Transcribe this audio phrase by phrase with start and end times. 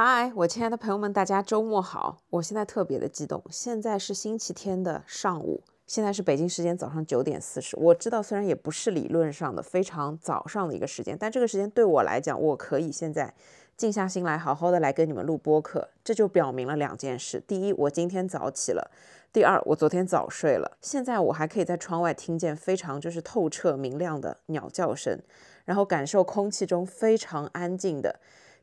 [0.00, 2.18] 嗨，我亲爱的朋友们，大家周末好！
[2.30, 7.76] 我现在特别的激动，现在是星期天的上午，现在是北京时间早上九点四十。
[7.76, 13.34] 我知道，虽然也不是理论上的非常早上的一个时间，但这个时间对我来讲，我可以现在
[13.76, 15.88] 静下心来，好好的来跟你们录播客。
[16.04, 18.88] 这就表明了两件事：第一，我今天早起了；
[19.32, 20.78] 第二，我昨天早睡了。
[20.80, 25.20] 现在我还可以在窗外听见非常就是透彻明亮的鸟叫声，
[25.64, 28.20] 然后感受空气中非常安静的。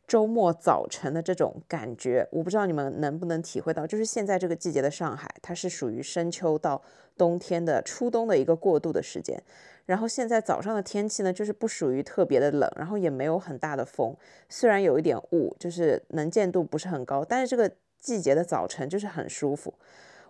[0.07, 3.87] 周末早晨的这种感觉，我不知道你们能不能体会到。
[3.87, 6.81] 就是现在这个季节的上海，它是属于深秋到
[7.17, 9.41] 冬天的初冬的一个过渡的时间。
[9.85, 14.15] 然后现在早上的天气呢，就是不属于特别的冷，然后也没有很大的风，
[14.49, 19.73] 虽然有一点雾，就是能见度不是很高，但是这个季节的早晨就是很舒服。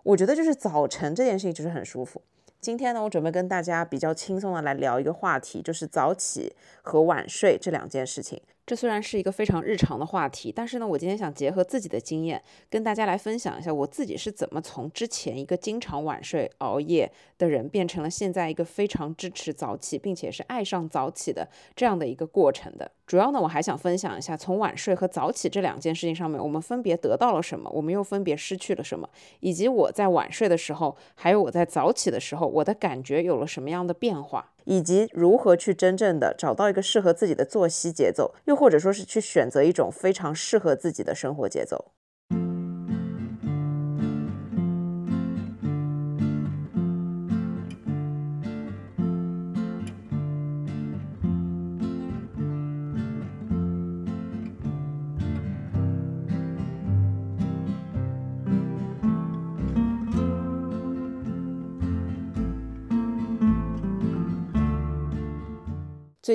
[0.04, 2.22] 我觉得就是早晨这件事情就是很舒服。
[2.60, 8.42] 今天呢，我准备跟大家比较轻松的来聊一个话题，就是早起和晚睡这两件事情。
[8.66, 22.90] 这虽然是一个非常日常的话题，但是呢，我今天想结合自己的经验，跟大家来分享一下我自己是怎么从之前一个经常晚睡熬夜的人，变成了现在一个非常支持早起，并且是爱上早起的这样的一个过程的。
[23.06, 29.08] 主要呢，我还想分享一下，从晚睡和早起这两件事情上面，我们分别得到了什么，我们又分别失去了什么，
[29.42, 34.54] 以及我在晚睡的时候，还有我在早起的时候，我的感觉有了什么样的变化。
[34.66, 41.94] 以及如何去真正的找到一个适合自己的作息节奏，又或者说是去选择一种非常适合自己的生活节奏。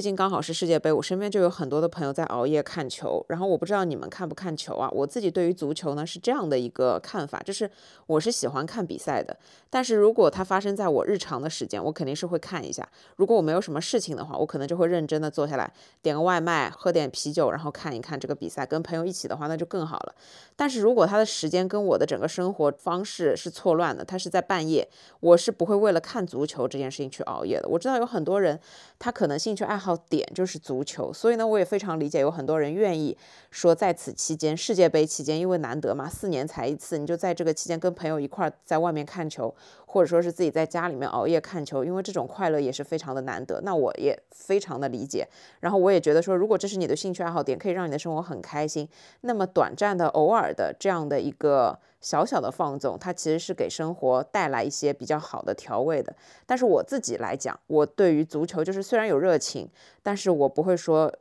[0.00, 3.22] 最近刚好是世界杯，我身边就有很多的朋友在熬夜看球。
[3.28, 4.88] 然后我不知道你们看不看球啊？
[4.92, 7.70] 我自己对于足球呢是这样的一个看法，就是
[8.06, 9.36] 我是喜欢看比赛的。
[9.68, 12.88] 但是如果它发生在我日常的时间，我肯定是会看一下。
[13.16, 15.70] 如果我没有什么事情的话，我可能就会认真的坐下来
[16.00, 18.64] 点个外卖，喝点啤酒，然后看一看这个比赛。
[18.64, 20.14] 跟朋友一起的话，那就更好了。
[20.56, 24.88] 但是如果他的时间跟我的整个生活方式是错乱的，他是在半夜，
[25.20, 27.68] 我是不会为了看足球这件事情去熬夜的。
[27.68, 28.58] 我知道有很多人，
[28.98, 33.16] 他可能兴趣爱好点就是足球，所以呢，我也非常理解有很多人愿意
[33.50, 39.54] 说在此期间，世界杯期间，因为难得嘛，四年才一次，你就在这个期间跟朋友一块在外面看球，
[39.86, 43.60] 或者说是自己在家里面熬夜看球，因为这种快乐也是非常的难得。
[43.62, 45.26] 那我也非常的理解，
[45.60, 48.88] 然后我也觉得说，如果这是你的兴趣爱好点，可以让你的生活很开心，
[49.22, 56.14] 那么短暂的、偶尔的这样的一个小小的放纵，它其实是给生活带来一些比较好的调味的。
[56.46, 59.68] 但是我自己来讲，我对于足球就是虽然有热情。
[60.02, 61.12] 但是我不会说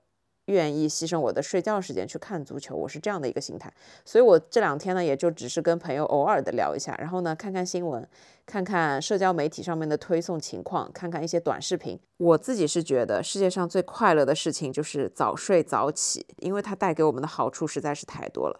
[0.46, 3.72] 愿意牺牲我的睡觉时间去看足球，我是这样的一个心态。
[4.06, 8.08] 所以我这两天呢，也就只是跟朋友偶尔的聊一下，然后呢，看看新闻，
[8.46, 12.00] 看看社交媒体上面的推送情况，看看一些短视频。
[12.18, 18.60] 我自己是觉得世界上最快乐的事情就是早睡早起，因为它带给我们的好处实在是太多了。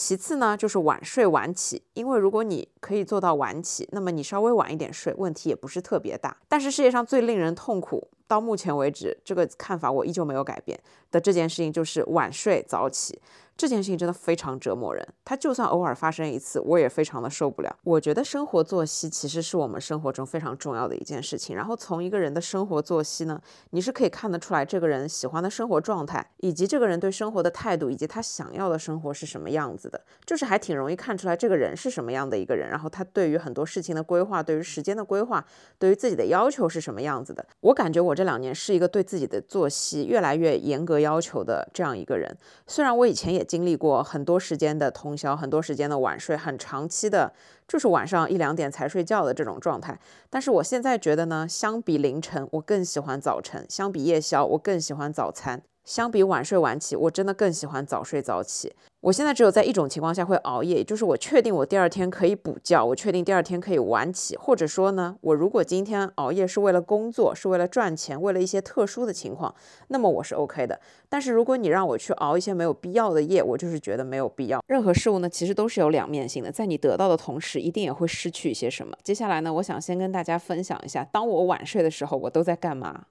[0.00, 6.36] 其次呢，就是晚睡晚起，因为如果你可以做到晚起，那么你稍微晚一点睡，问题也不是特别大。
[6.46, 8.08] 但是世界上最令人痛苦。
[8.28, 10.78] 到目前为止，这个看法我依旧没有改变
[11.10, 13.20] 的这件事情就是晚睡早起。
[13.56, 17.76] 这件事情真的非常折磨人，它就算偶尔发生一次，我也非常的受不了。
[17.82, 21.56] 我觉得生活作息其实是我们生活中非常重要的一件事情。
[21.56, 32.70] 然后从一个人的生活作息呢，你是可以看得出来这个人喜欢的生活状态，以及这个人对生活的态度，以及他想要的生活是什么样子的，就是还挺容易看出来这个人是什么样的一个人。
[32.70, 35.44] 然后他对于很多事情的规划，对于时间的规划，
[35.80, 37.44] 对于自己的要求是什么样子的。
[37.58, 42.36] 我感觉我这两年是一个对自己的作息越来越严格要求的这样一个人。
[42.66, 43.38] 虽然我以前也。
[43.48, 47.32] 经历过很多时间的通宵，很多时间的晚睡，很长期的，
[47.66, 49.98] 就是晚上一两点才睡觉的这种状态。
[50.28, 55.62] 但是我现在觉得呢，相比凌晨，我更喜欢早晨；相比夜宵，我更喜欢早餐。
[55.84, 58.74] 相比晚睡晚起，我真的更喜欢早睡早起。
[59.00, 69.54] 我现在只有在一种情况下会熬夜，就是我确定我第二天可以补觉，我确定第二天可以晚起，或者说呢，我如果今天熬夜是为了工作，是为了赚钱，为了一些特殊的情况，
[69.86, 70.80] 那么我是 OK 的。
[71.08, 74.60] 但是如果你让我去熬一些没有必要的夜，我就是觉得没有必要。
[74.66, 78.96] 任何事物呢，其实都是有两面性的，在你得到的同时，一定也会失去一些什么。
[79.04, 83.04] 接下来呢，我想先跟大家分享一下，当我晚睡的时候，我都在干嘛。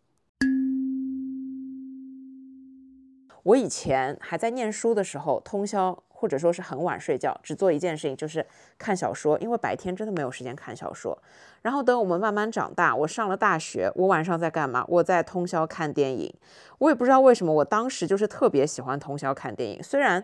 [3.48, 8.46] 我以前还在念书的时候，通宵或者说是很晚睡觉，只做一件事情，就是
[8.78, 11.18] 看小说，因为白天真的没有时间看小说。
[11.62, 14.84] 然后等我们慢慢长大，我上了大学，我晚上在干嘛？
[14.90, 16.34] 我在通宵看电影。
[16.80, 19.82] 我也不知道为什么，我当时就是特别喜欢通宵看电影。
[19.82, 20.22] 虽然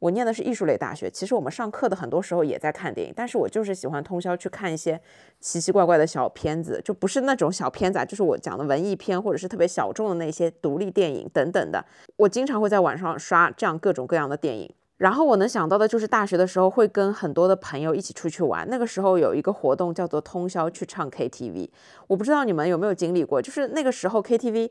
[0.00, 5.00] 我念的是艺术类大学，其实我们上课的很多时候也在看电影，但是我就是喜欢通宵去看一些
[5.38, 11.84] 奇奇怪怪的小片子，就不是那种小片子，啊，就是我讲的文艺片或者是特别小众的那些独立电影等等的。
[12.16, 14.74] 我经常会在晚上刷这样各种各样的电影。
[14.96, 21.70] 然后我能想到的就是大学的时候会跟很多的朋友一起出去玩，那个时候有一个活动叫做通宵去唱 KTV，
[22.06, 24.68] 我不知道你们有没有经历过，就是那个时候 KTV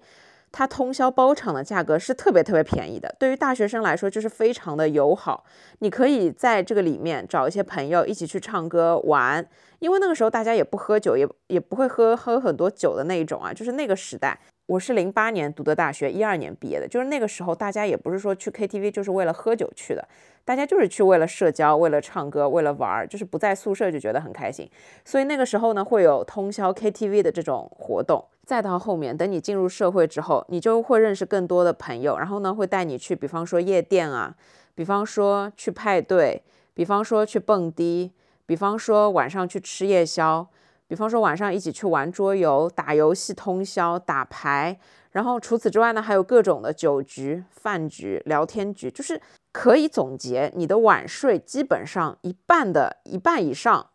[0.51, 5.43] 它通宵包场的价格是特别特别便宜的，对于大学生来说就是非常的友好，
[5.79, 9.47] 你可以在这个里面找一些朋友一起去唱歌玩，
[9.79, 14.39] 因为那个时候大家也不喝酒，也也不会喝喝很多酒的那一种啊，就是那个时代。
[14.65, 20.07] 我是零八年读的大学，一二年毕业的，就是那个时候，大家也不是说去 KTV 就是为了喝酒去的，
[20.45, 24.69] 大家就是去为了社交，为了唱歌，为了玩儿，就是不在宿舍就觉得很开心。
[25.03, 28.23] 所以那个时候呢，会有通宵 KTV 的这种活动。
[28.49, 34.35] 再到后面，等你进入社会之后，你就会认识更多的朋友，然后呢，会带你去，比方说夜店啊，
[34.73, 36.41] 比方说去派对，
[36.73, 38.11] 比方说去蹦迪，
[38.47, 40.47] 比方说晚上去吃夜宵。
[40.87, 44.79] 比方说晚上一起去玩桌游、打游戏、通宵打牌，
[45.11, 53.91] 然后除此之外呢，还有各种的酒局、饭局、聊天局，就是可以总结你的晚睡基本上一半的一半以上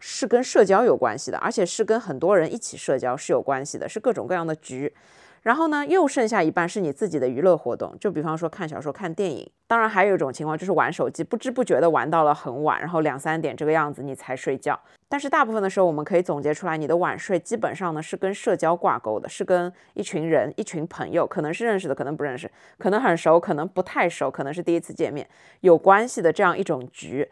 [0.00, 4.94] 是跟社交有关系的，而且是跟很多人一起社交是有关系的，是各种各样的局。
[5.42, 9.48] 然后呢，又剩下一半是你自己的娱乐活动，就比方说看小说、看电影。
[9.68, 14.78] 当然，还有一种情况就是玩手机，不知不觉的玩到了很晚，然后两三点这个样子你才睡觉。
[15.08, 25.26] 但是大部分的时候，我们可以总结出来，你的晚睡基本上呢是跟社交挂钩的，是跟一群人、一群朋友，可能是认识的，可能不认识，可能很熟，可能不太熟，可能是第一次见面，
[25.60, 27.26] 有关系的这样一种局。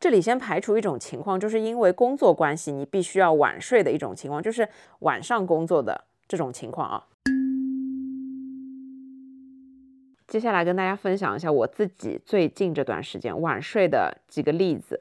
[0.00, 4.66] 这里先排除一种情况，就是因为工作关系你必须要晚睡的一种情况，就是
[5.00, 7.06] 晚上工作的这种情况啊。
[10.26, 14.98] 接下来跟大家分享一下我自己最近这段时间晚睡的几个例子。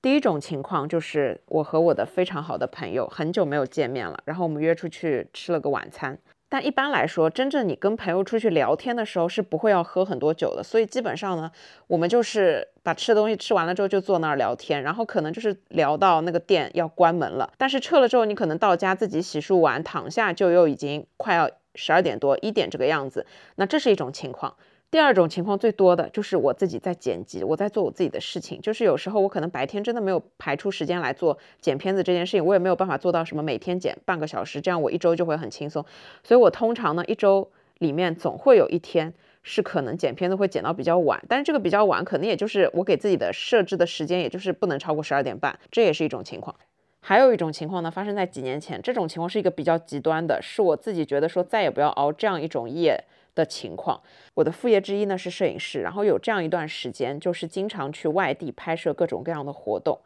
[0.00, 6.16] 第一种情况就是我和我的非常好的朋友很久没有见面了，然后我们约出去吃了个晚餐。
[6.48, 11.50] 但一般来说，真正你跟朋友出去聊天的时候是不会要喝很多酒的，所以基本上呢，
[11.86, 21.50] 我们就是把吃的东西吃完了之后就坐那儿聊天，然后可能就是聊到那个店要关门了，但是撤了之后你可能到家自己洗漱完躺下就又已经快要。
[21.78, 23.26] 十二点多一点这个样子，
[23.56, 24.56] 那这是一种情况。
[24.90, 28.60] 第二种情况最多的就是我自己在剪辑，我在做我自己的事情。
[28.62, 35.84] 就是有时候我可能白天真的没有排出时间来做剪片子这件事情，我也没有办法做到什么每天剪半个小时，这样我一周就会很轻松。
[36.22, 39.12] 所以我通常呢一周里面总会有一天
[39.42, 46.56] 是可能剪片子会剪到比较晚，但是这个比较晚可能也就是我给自己的设置的时间，也就是不能超过十二点半，这也是一种情况。
[47.00, 48.80] 还有一种情况呢，发生在几年前。
[48.82, 53.04] 这种情况是一个比较极端的，是我自己觉得说再也不要熬这样一种夜
[53.36, 54.02] 的情况。
[54.34, 59.96] 我的副业之一呢是摄影师，然后有这样一段时间，就是经常去外地拍摄各种各样的活动。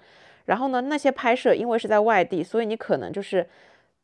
[0.45, 3.49] 然后呢，那些拍摄因为是在外地，所以你可能就是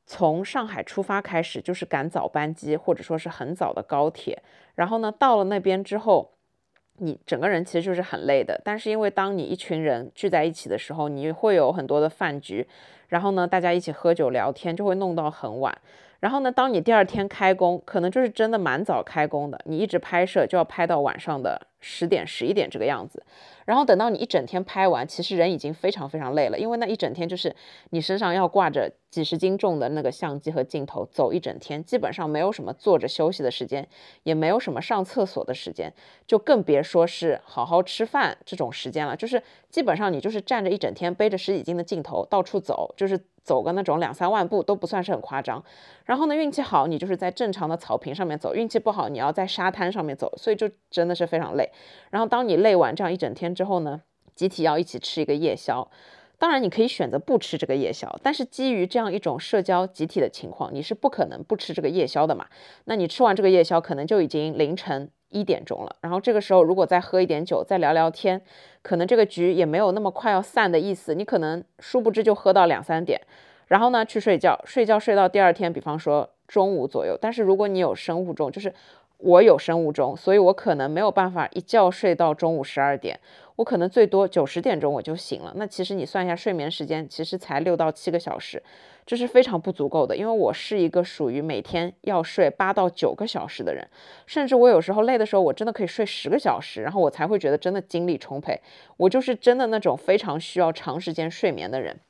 [0.07, 4.43] 从上海出发开始，就是赶早班机或者说是很早的高铁。
[4.77, 6.33] 然后呢，到了那边之后。
[6.99, 12.67] 你整个人其实就是很累的，但是因为当你一群人聚在一起的时候，你会有很多的饭局，
[13.09, 15.77] 然后呢，大家一起喝酒聊天，就会弄到很晚。
[16.27, 23.23] 然后呢，当你第二天开工，可能就是真的蛮早开工的，你一直拍摄就要拍到晚上的十点、十一点这个样子。
[23.65, 27.55] 然后等到你一整天拍完，其实人已经非常非常累了，因为那一整天就是
[27.91, 33.87] 你身上要挂着几十斤重的那个相机和镜头，走一整天，基本上没有什么坐着休息的时间，
[34.25, 35.93] 也没有什么上厕所的时间，
[36.27, 39.15] 就更别说是好好吃饭这种时间了。
[39.15, 39.41] 就是
[39.71, 43.17] 基本上你就是站着一整天，背着十几斤的镜头到处走，就是
[43.47, 45.63] 走个那种两三万步都不算是很夸张。
[46.05, 51.71] 然后呢，运气好你就是在正常的草坪上面走，运气不好你要在沙滩上面走，所以就真的是非常累。
[52.11, 54.03] 然后当你累完这样一整天之后呢，
[54.35, 55.89] 集体要一起吃一个夜宵。
[56.39, 62.45] 当然你可以选择不吃这个夜宵，但是基于这样一种社交集体的情况，你是不可能不吃这个夜宵的嘛。
[62.85, 65.97] 那你吃完这个夜宵，可能就已经凌晨一点钟了。
[66.01, 68.41] 然后这个时候如果再喝一点酒，再聊聊天，
[68.83, 71.15] 可能这个局也没有那么快要散的意思。
[71.15, 73.21] 你可能殊不知就喝到两三点，
[73.67, 77.19] 然后呢去睡觉，睡觉睡到第二天，比方说中午左右。
[77.21, 78.73] 但是如果你有生物钟，就是
[79.19, 83.19] 我有生物钟，所以我可能没有办法一觉睡到中午十二点，
[83.57, 85.53] 我可能最多九十点钟我就醒了。
[85.57, 88.63] 那其实你算一下睡眠时间，其实才六到七个小时，
[89.07, 90.15] 这是非常不足够的。
[90.15, 93.89] 因为我是一个属于每天要睡八到九个小时的人，
[94.27, 98.61] 甚至我有时候累的时候，我真的可以睡十个小时，然后我才会觉得真的精力充沛。
[98.97, 102.01] 我就是真的那种非常需要长时间睡眠的人。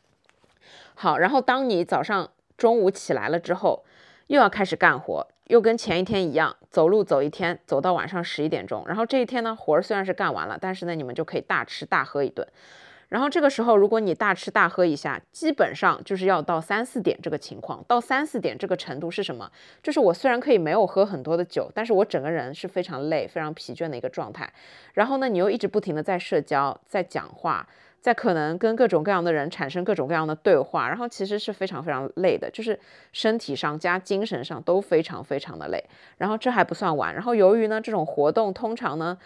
[0.95, 3.85] 好，然后当你早上、中午起来了之后，
[4.29, 5.29] 又要开始干活。
[5.49, 8.83] 又跟前一天一样，走路走一天，走到晚上十一点钟。
[8.88, 12.45] 然后这一天呢，活儿虽然是干完了，但是呢，你们就可以大吃大喝一顿。
[13.08, 17.84] 然后这个时候，如果你大吃大喝一下，基本上就是要到三四点这个情况。
[17.86, 19.48] 到三四点这个程度是什么？
[19.80, 24.52] 就是我虽然可以没有喝很多的酒，但是我整个人是非常累、非常疲倦的一个状态。
[24.94, 27.68] 然后呢，你又一直不停的在社交、在讲话、
[28.00, 32.76] 在可能跟各种各样的人产生各种各样的对话，然后其实是非常非常累的，就是
[33.12, 35.84] 身体上加精神上都非常非常的累。
[36.18, 39.16] 然后这还不算完，然后由于呢这种活动通常呢。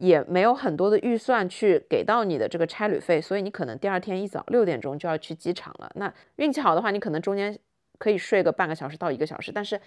[0.00, 5.90] 也没有很多的预算去给到你的这个差旅费，所以你可能第二天一早六点钟就要去机场了。
[5.94, 7.58] 那运气好的话，你可能中间
[7.98, 9.52] 可以睡个半个小时到一个小时。
[9.52, 9.80] 但是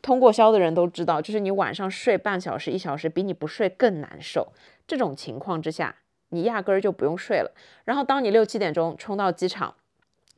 [0.00, 4.52] 通过宵的人都知道，就是你晚上睡半小时一小时，比你不睡更难受。
[4.86, 5.96] 这种情况之下，
[6.30, 7.52] 你压根儿就不用睡了。
[7.84, 9.74] 然后当你六七点钟冲到机场。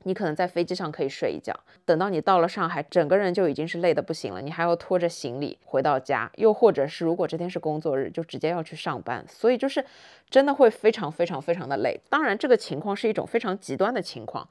[0.04, 4.40] 你可能在飞机上可以睡一觉，等到你到了上海，整个人就已经是累得不行了。
[4.40, 9.84] 你还要拖着行李回到家，又或者是如果这天是工作日，就直接要去上班，所以就是
[10.30, 12.00] 真的会非常非常非常的累。
[12.08, 14.48] 当然，这个情况是一种非常极端的情况。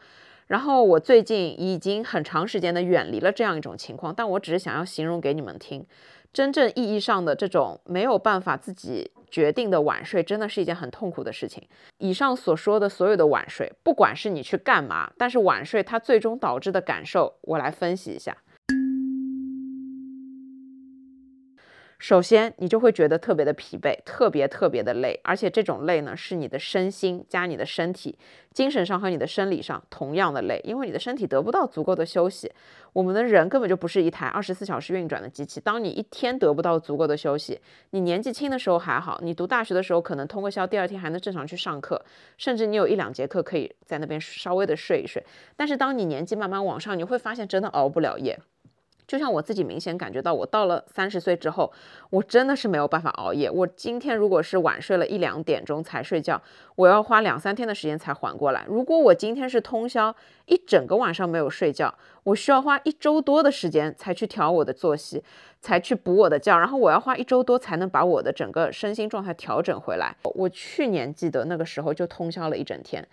[0.47, 5.85] 然后我最近已经很长时间的远离了这样一种情况，但我只是想要形容给你们听。
[6.33, 11.63] 真正意义上的这种没有办法自己决定的晚睡，真的是一件很痛苦的事情。
[11.99, 18.35] 以上所说的所有的晚睡，不管是你去干嘛，但是晚睡它最终导致的感受，我来分析一下。
[22.03, 28.19] 首先，你就会觉得特别的疲惫，特别特别的累，而且这种累呢，是你的身心加你的身体，
[28.51, 32.51] 精神上和你的生理上同样的累，因为你的身体得不到足够的休息。
[32.91, 37.57] 我们的人根本就不是一台二十四小时运转的机器，当你一天得不到足够的休息，
[37.91, 42.03] 你年纪轻的时候还好，你读大学的时候可能通过宵，第二天还能正常去上课，
[42.37, 45.25] 甚至你有一两节课可以在那边稍微的睡一睡。
[45.55, 48.37] 但是当你年纪慢慢往上，你会发现真的熬不了夜。
[49.07, 51.71] 就像我自己明显感觉到，我到了三十岁之后，
[52.09, 53.49] 我真的是没有办法熬夜。
[53.49, 56.41] 我今天如果是晚睡了一两点钟才睡觉，
[56.75, 58.65] 我要花两三天的时间才缓过来。
[58.67, 61.93] 如果我今天是通宵一整个晚上没有睡觉，
[62.23, 65.23] 我需要花一周多的时间才去调我的作息，
[65.59, 70.15] 才去补我的觉，然后我要花一周多才能把我的整个身心状态调整回来。
[70.23, 73.05] 我去年记得那个时候就通宵了一整天，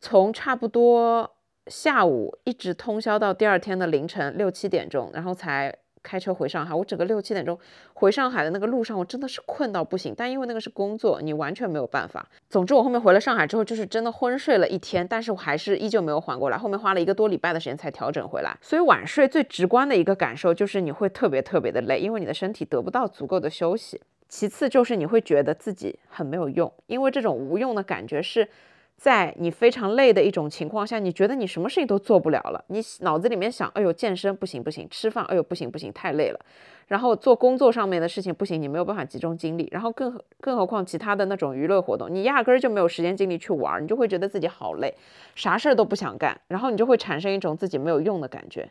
[0.00, 1.35] 从差不多。
[1.66, 6.72] 下午一直通宵到第二天的凌晨六七点钟，然后才开车回上海。
[6.72, 7.58] 我整个六七点钟
[7.94, 10.14] 回上海的那个路上，我真的是困到不行。
[10.16, 12.24] 但因为那个是工作，你完全没有办法。
[12.48, 16.56] 总之，我后面回了上海之后，就是真的昏睡了一天，但是我还是依旧没有缓过来。
[16.56, 18.56] 后面花了一个多礼拜的时间才调整回来。
[18.62, 24.00] 所以晚睡最直观的一个感受就是你会特别特别的累，因为你的身体得不到足够的休息。
[24.28, 28.48] 其次就是你会觉得自己很没有用，因为这种无用的感觉是。
[28.96, 36.40] 在你非常累的一种情况下，你觉得你什么事情都做不了了，你脑子里面想，哎呦，健身不行不行，吃饭，哎呦不行不行，太累了，
[36.88, 44.94] 然后做工作上面的事情不行，你没有办法集中精力，然后更更何况其他的那种娱乐活动，你压根儿就没有时间精力去玩，你就会觉得自己好累，
[45.34, 48.66] 啥事儿都不想干，然后你就会产生一种自己没有用的感觉。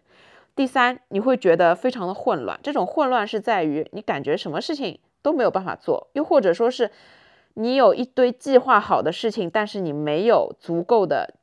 [0.56, 6.90] 第三，你会觉得非常的混乱，这种混乱是在于你感觉什么事情都没有办法做，又或者说是。
[7.56, 11.34] 你有一堆计划好的事情，但是你没有足够的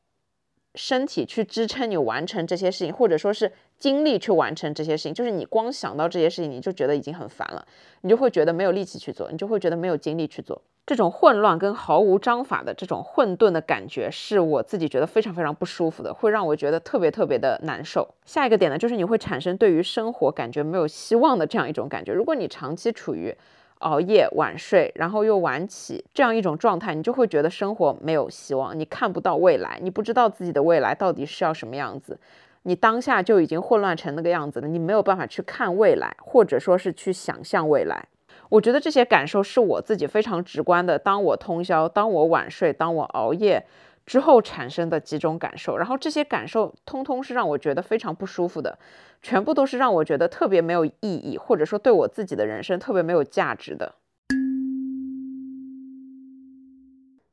[0.75, 5.13] 身体去支撑你完成这些事情，或者说是精力去完成这些事情。
[5.13, 7.67] 就是你光想到这些事情，你就觉得已经很烦了，
[8.03, 10.63] 你就会觉得没有力气去做，你就会觉得没有精力去做。
[10.85, 18.07] 这种混乱跟毫无章法的这种混沌的感觉，是我自己觉得非常非常不舒服的，会让我觉得特别特别的难受。
[18.27, 22.13] 下一个点呢，就是你会产生对于生活感觉没有希望的这样一种感觉。
[22.13, 23.33] 如果你长期处于
[23.83, 32.19] 熬夜晚睡，然后又晚起，这样一种状态，你就会觉得生活没有希望，你看不到未来，你不知道自己的未来到底是要什么样子，
[32.63, 38.07] 你当下就已经混乱成那个样子了，你没有办法去看未来，或者说是去想象未来。
[38.49, 40.99] 我觉得这些感受是我自己非常直观的。
[40.99, 43.65] 当我通宵，当我晚睡，当我熬夜。
[44.05, 48.79] 之后产生的几种感受，然后这些感受通通是让我觉得非常不舒服的，
[49.23, 53.95] 全部都是让我觉得特别没有意义，或者说对我自己的人生特别没有价值的。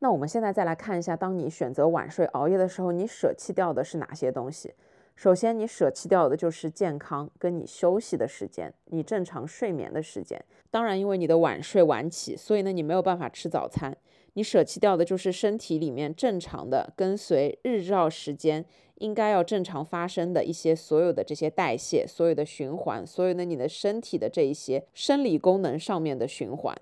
[0.01, 4.73] 那我们现在再来看一下，当你选择晚睡熬夜的时候，你舍弃掉的是哪些东西？
[5.15, 10.41] 首先，你舍弃掉的就是健康跟你休息的时间，你正常睡眠的时间。
[10.71, 13.97] 当然，因为你的晚睡晚起，所以呢，你没有办法吃早餐。
[14.39, 18.63] 你舍弃掉的就是身体里面正常的跟随日照时间
[18.99, 26.73] 应该要正常发生的一些所有的这些代谢、所有的循环、所有的你的身体的这一些生理功能上面的循环。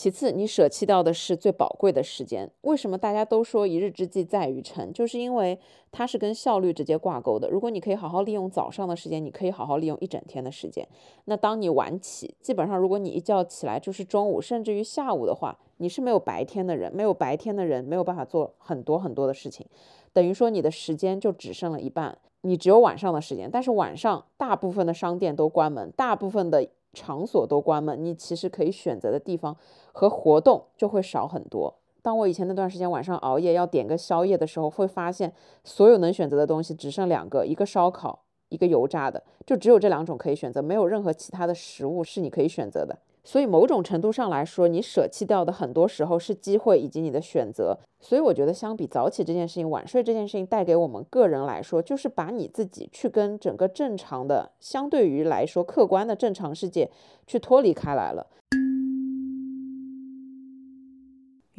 [0.00, 2.50] 其次，你舍弃掉的是最宝贵的时间。
[2.62, 4.90] 为什么大家都说一日之计在于晨？
[4.94, 5.58] 就是因为
[5.92, 7.50] 它是跟效率直接挂钩的。
[7.50, 10.88] 如果你可以好好利用早上的时间，你可以好好利用一整天的时间。
[11.26, 19.66] 那当你晚起，基本上如果你一觉起来就是中午，甚至于下午的话，你是没有白天的人，没有白天的人没有办法做很多很多的事情，
[20.14, 23.50] 等于说你的时间就只剩了一半，你只有晚上的时间。
[23.52, 26.66] 但是晚上大部分的商店都关门，大部分的。
[26.92, 29.56] 场所都关门，你其实可以选择的地方
[29.92, 31.74] 和活动就会少很多。
[32.02, 35.32] 当我以前那段时间晚上熬夜要点个宵夜的时候，会发现
[35.64, 42.98] 所有能选择的东西只剩两个，一个烧烤，一个油炸的，就只有这两种可以选择，没有任何其他的食物是你可以选择的。
[43.30, 47.78] 所以某种程度上来说，你舍弃掉的很多时候是机会以及你的选择。
[48.00, 56.90] 所以我觉得，相比早起这件事情，晚睡这件事情带给我们个人来说，就是把你自己去跟整个正常的、相对于来说客观的正常世界
[57.24, 58.26] 去脱离开来了。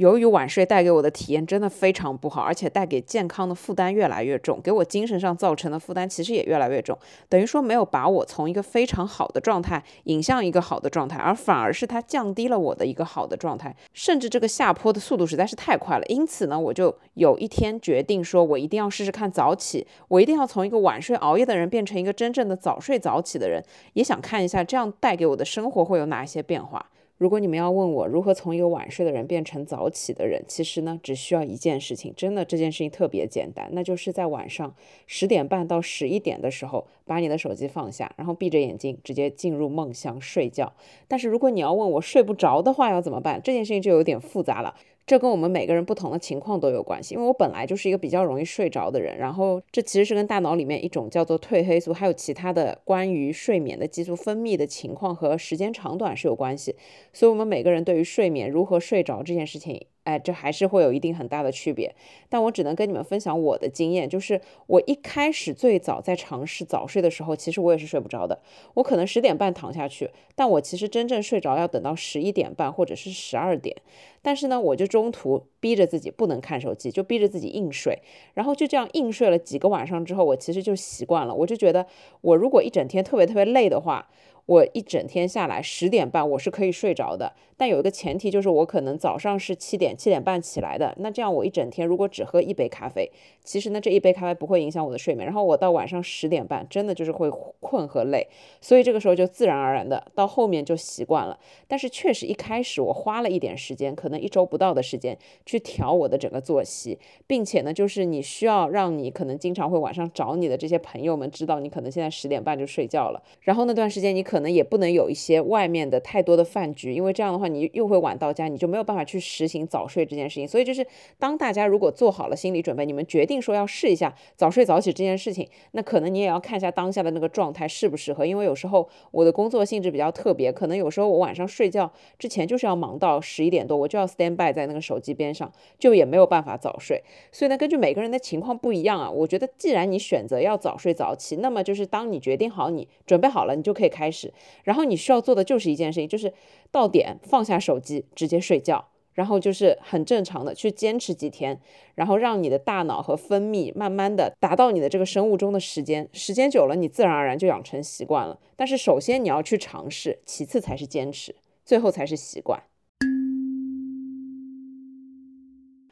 [0.01, 6.97] 由于晚睡带给我的体验真的非常不好，而且带给健康的负担越来越重，给我精神上造成的负担其实也越来越重。
[7.29, 16.05] 等于说没有把我从一个非常好的状态引向一个好的状态，而反而是它降低了我的一个好的状态，甚至这个下坡的速度实在是太快了。
[16.07, 26.83] 因此呢，我就有一天决定说，我一定要试试看早起，我一定要从一个晚睡熬夜的人变成一个真正的早睡早起的人，也想看一下这样带给我的生活会有哪一些变化。
[27.21, 34.73] 如果你们要问我如何从一个晚睡的人变成早起的人，其实呢，只需要一件事情，真的这件事情特别简单，那就是在晚上
[35.05, 40.73] 十点半到十一点的时候，把你的手机放下，然后闭着眼睛直接进入梦乡睡觉。
[41.07, 44.73] 但是如果你要问我睡不着的话要怎么办，这件事情就有点复杂了。
[45.05, 56.75] 这跟我们每个人不同的情况都有关系，因为我本来就是一个比较容易睡着的人，然后这其实是跟大脑里面一种叫做褪黑素，还有其他的关于睡眠的激素分泌的情况和时间长短是有关系，
[57.11, 59.85] 所以我们每个人对于睡眠如何睡着这件事情。
[60.03, 61.93] 哎，这还是会有一定很大的区别，
[62.27, 68.41] 但我只能跟你们分享我的经验，就是我一开始最早在尝试早睡的时候，其实我也是睡不着的。
[68.73, 73.75] 我可能十点半躺下去，但我其实真正睡着要等到十一点半或者是十二点。
[74.23, 77.99] 但是呢，我就中途逼着自己不能看手机，就逼着自己硬睡，
[78.33, 81.33] 然后就这样硬睡了几个晚上之后，我其实就习惯了。
[81.33, 81.85] 我就觉得，
[82.21, 84.09] 我如果一整天特别特别累的话。
[84.47, 93.11] 我一整天下来十点半我是可以睡着的，但有一个前提就是我可能早上是七点七点半起来的，那这样我一整天如果只喝一杯咖啡，
[93.43, 98.27] 其实呢这一杯咖啡不会影响我的睡眠，然后我到晚上十点半真的就是会困和累，
[98.61, 101.37] 所以这个时候就自然而然的到后面就习惯了。
[101.67, 106.97] 但是确实一开始我花了一点时间，可能一周不到的时间去调我的整个作息，
[107.27, 120.47] 并且呢就是你需要让你可能经常会晚上找你的这些朋友们知道你可能现在十点半就睡觉了，然后那段时间你可能也不能有一些外面的太多的饭局，因为这样的话你又会晚到家，你就没有办法去实行早睡这件事情。
[120.47, 120.85] 所以就是
[121.19, 128.25] 当大家如果做好了心理准备，你们决定说要试一下早睡早起这件事情，那可能你也要看一下当下的那个状态适不适合。
[128.25, 137.03] 因为有时候我的工作性质比较特别，可能有时候我晚上睡觉之前就是要忙到十一点多，我就要 stand by 在那个手机边上，就也没有办法早睡。
[137.31, 144.33] 所以呢，根据每个人的情况不一样啊，我觉得既然你选择要早睡早起，那么就是当你决定好你准备好了，你就可以开始。
[144.63, 146.31] 然后你需要做的就是一件事情，就是
[146.71, 151.59] 到点放下手机，直接睡觉，然后就是很正常的去坚持几天，
[151.95, 158.39] 然后让你的大脑和分泌慢慢的达到你的这个生物钟的时间，时间久了，你自然而然就养成习惯了。
[158.55, 162.63] 但是首先你要去尝试，其次才是坚持，最后才是习惯。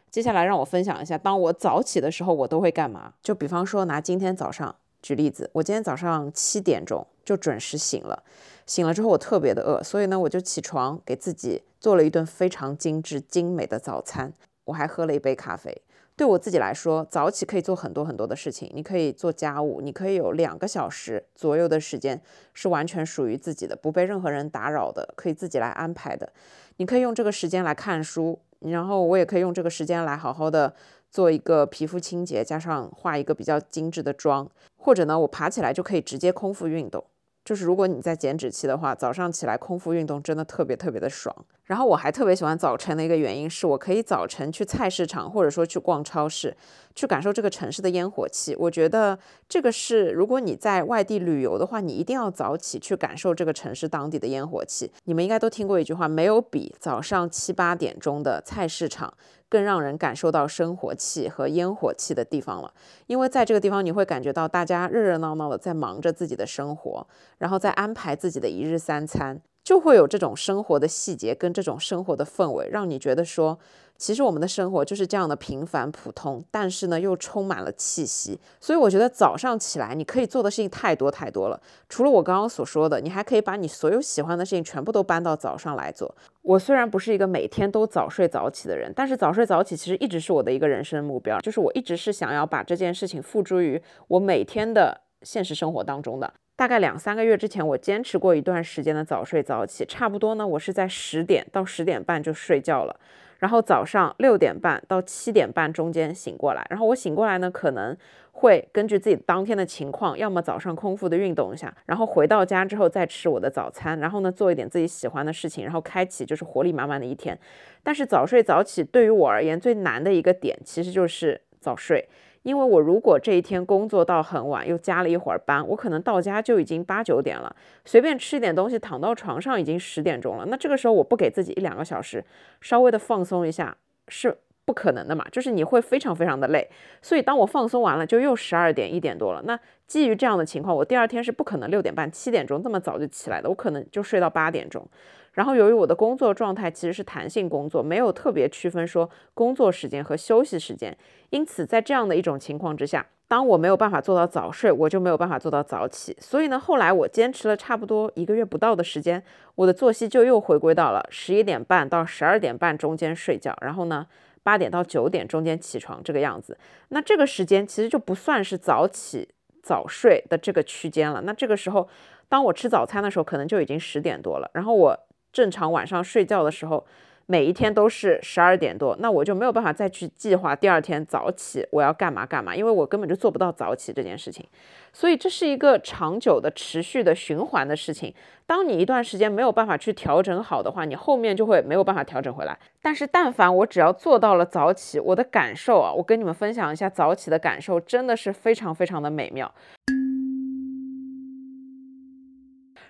[0.10, 3.14] 接下来让我分享一下，当我早起的时候，我都会干嘛？
[3.22, 8.24] 就比方说拿今天早上举例子，我今天早上七点钟就准时醒了。
[8.66, 14.34] 醒了之后，我特别的饿，所以呢，我就起床给自己做了一顿非常精致精美的早餐。
[14.66, 15.80] 我还喝了一杯咖啡。
[16.16, 18.72] 对我自己来说，早起可以做很多很多的事情。
[18.74, 22.20] 你可以做家务，你可以有两个小时左右的时间
[22.56, 26.34] 是完全属于自己的，不被任何人打扰的，可以自己来安排的。
[26.78, 30.74] 你可以用这个时间来看书，然后我也可以用这个时间来好好的
[31.12, 37.04] 做一个皮肤清洁，加上化一个比较精致的妆，或者呢，我爬起来就可以直接空腹运动。
[37.44, 41.36] 就是如果你在减脂期的话，早上起来空腹运动真的特别特别的爽。
[41.64, 46.56] 然后我还特别喜欢早晨的一个原因是，我可以早晨去菜市场或者说去逛超市，
[46.96, 48.56] 去感受这个城市的烟火气。
[48.58, 54.92] 我觉得这个是如果你在外地旅游的话，你一定要早起去感受这个城市当地的烟火气。
[55.06, 59.14] 你们应该都听过一句话，没有比早上七八点钟的菜市场。
[59.52, 62.72] 更让人感受到生活气和烟火气的地方了，
[63.08, 67.08] 因为在这个地方你会感觉到大家热热闹闹的在忙着自己的生活，
[67.40, 69.42] 然后在安排自己的一日三餐。
[69.64, 73.60] 就会有这种生活的细节跟这种生活的氛围，让你觉得说，
[73.98, 78.40] 其实我们的生活就是这样的平凡普通，但是呢又充满了气息。
[78.60, 81.62] 所以我觉得早上起来你可以做的事情太多太多了。
[81.88, 86.16] 除了我刚刚所说的，你还可以把你所有喜欢的事情全部都搬到早上来做。
[86.42, 96.34] 我虽然不是一个每天都早睡早起的人，但是早睡早起其实一直是我的一个人生目标，就是我一直是想要把这件事情付诸于我每天的现实生活当中的。
[96.60, 103.00] 大概两三个月之前，我坚持过一段时间的早睡早起，差不多呢，我是在十点到十点半就睡觉了，
[103.38, 107.96] 然后早上六点半到七点半中间醒过来，然后我醒过来呢，可能
[108.34, 117.40] 会根据自己当天的情况，要么早上空腹的运动一下，然后回到家之后再吃我的早餐，然后呢做一点自己喜欢的事情，然后开启就是活力满满的一天。
[117.82, 122.06] 但是早睡早起对于我而言最难的一个点，其实就是早睡。
[122.44, 130.46] 因为我如果这一天工作到很晚，又加了一会儿班，我可能到家就已经八九点了，随便吃一点东西，躺到床上已经十点钟了。
[130.48, 132.24] 那这个时候我不给自己一两个小时
[132.62, 133.76] 稍微的放松一下
[134.08, 134.38] 是
[134.70, 135.26] 不可能的嘛？
[135.32, 136.70] 就是你会非常非常的累。
[137.02, 139.42] 所以当我放松完了，就又十二点一点多了。
[139.46, 144.88] 那基于这样的情况，我第二天是不可能六点半七点钟这么早就起来的，我可能就睡到八点钟。
[145.34, 150.96] 然后由于我的工作状态其实是弹性工作，没有特别区分说工作时间和休息时间，
[151.32, 156.16] 因此在这样的一种情况之下，当我没有办法做到早睡，我就没有办法做到早起。
[156.20, 159.24] 所以呢，后来我坚持了差不多一个月不到的时间，
[159.56, 164.08] 我的作息就又回归到了十一点半到十二点半中间睡觉，然后呢
[164.50, 166.58] 八点到九点中间起床这个样子。
[166.88, 169.30] 那这个时间其实就不算是早起
[169.62, 171.22] 早睡的这个区间了。
[171.22, 171.88] 那这个时候，
[172.28, 175.00] 当我吃早餐的时候，可能就已经十点多了，然后我。
[175.32, 176.84] 正常晚上睡觉的时候，
[177.32, 184.44] 每一天都是十二点多，那我就没有办法再去计划第二天早起我要干嘛干嘛，因为我根本就做不到早起这件事情。
[184.92, 188.12] 所以这是一个长久的、持续的循环的事情。
[188.48, 192.58] 当你一段时间没有办法去调整好的话，你后面就会没有办法调整回来。
[192.82, 199.54] 但是但凡我只要做到了早起，我的感受啊，我跟你们分享一下早起的感受，真的是非常非常的美妙。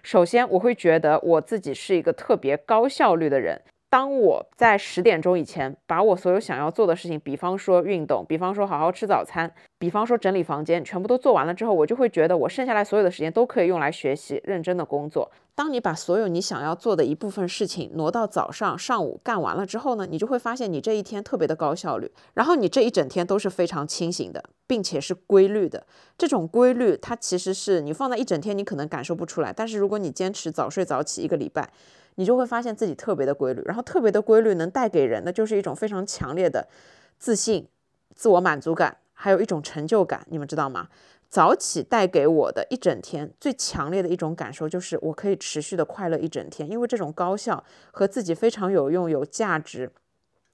[0.02, 3.62] 首先，我会觉得我自己是一个特别高效率的人。
[3.90, 15.32] 当我在十点钟以前把我所有想要做的事情，比方说运动，比方说好好吃早餐，比方说整理房间，全部都做完了之后，我就会觉得我剩下来所有的时间都可以用来学习、认真的工作。
[15.56, 25.86] 当你把所有你想要做的一部分事情挪到早上、上午干完了之后呢，你就会发现你这一天特别的高效率，然后你这一整天都是非常清醒的，并且是规律的。
[26.16, 31.68] 这种规律它其实是你放在一整天你可能感受不出来，但是如果你坚持早睡早起一个礼拜。
[32.20, 36.68] 你就会发现自己特别的规律，然后特别的规律能带给人的就是一种非常强烈的
[37.18, 37.66] 自信、
[38.14, 40.28] 自我满足感，还有一种成就感。
[40.30, 40.90] 你们知道吗？
[41.30, 49.90] 早起带给我的一整天最强烈的一种感受就是我可以持续的快乐一整天，因为这种高效和自己非常有用、有价值、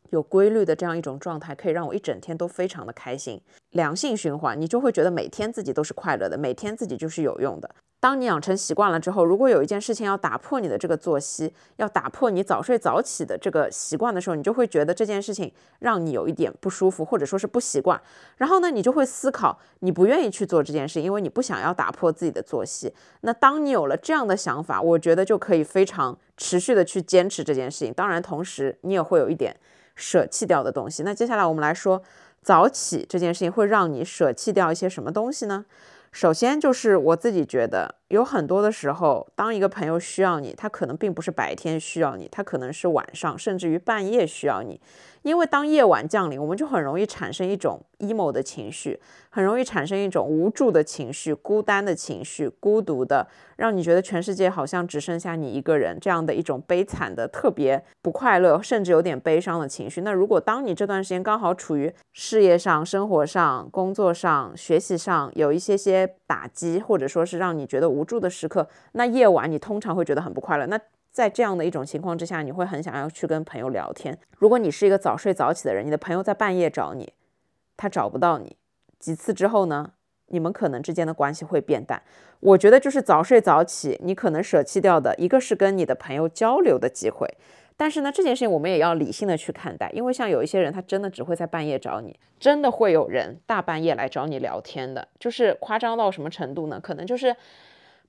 [0.10, 3.42] 有规律的这样一种状态，可以让我一整天都非常的开心。
[3.72, 7.70] 良性循环，你就会觉得每天自己都是快乐的，每天自己就是有用的。
[8.00, 18.00] 当你养成习惯了之后，如果有一件事情要打破你的这个作息，要打破你早睡早起的这个习惯的时候，你就会觉得这件事情让你有一点不舒服，或者说是不习惯。
[18.38, 22.94] 然后呢，你就会思考，你不愿意去做这件事，因为你不想要打破自己的作息。
[23.22, 27.92] 那当你有了这样的想法，我觉得就可以非常持续的去坚持这件事情。
[27.92, 29.56] 当然，同时你也会有一点
[29.96, 31.04] 舍弃掉的东西。
[31.04, 32.02] 那接下来我们来说，
[32.42, 35.66] 早起这件事情会让你舍弃掉一些什么东西呢？
[36.12, 44.80] 首先就是我自己觉得，有很多的时候，当一个朋友需要你，他可能并不是白天需要你，他可能是晚上，甚至于半夜需要你。
[45.26, 49.00] 因为当夜晚降临，我们就很容易产生一种 emo 的情绪，
[49.32, 60.02] 很容易产生一种无助的情绪、孤单的情绪、孤独的，让你觉得全世界好像只剩下你一个人这样的一种悲惨的、特别不快乐，甚至有点悲伤的情绪。
[60.02, 70.68] 那如果当你这段时间刚好处于事业上、生活上、工作上、学习上有一些些打击，或者说是让你觉得无助的时刻，那夜晚你通常会觉得很不快乐。
[70.68, 70.80] 那
[71.16, 74.18] 在这样的一种情况之下，你会很想要去跟朋友聊天。
[74.38, 77.14] 如果你是一个早睡早起的人，你的朋友在半夜找你，
[77.78, 78.58] 他找不到你，
[79.00, 79.94] 几次之后呢，
[80.28, 82.02] 你们可能之间的关系会变淡。
[82.42, 87.26] 我觉得就是早睡早起，你可能舍弃掉的一个是跟你的朋友交流的机会。
[87.78, 96.78] 但是呢，这件事情我们也要理性的去看待，因为像有一些人，他真的只会在半夜找你，真的会有人大半夜来找你聊天的，就是夸张到什么程度呢？
[96.78, 97.34] 可能就是。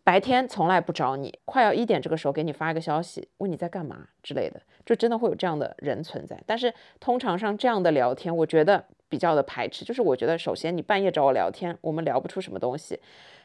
[0.07, 6.41] 白天从来不找你，快要一点这个时候给你发一个消息，问你在干嘛之类的，就真的会有这样的人存在。
[6.47, 9.85] 但是通常上这样的聊天，我觉得比较的排斥。
[9.85, 12.95] 就是我觉得，首先你半夜找我聊天，我们聊不出什么东西；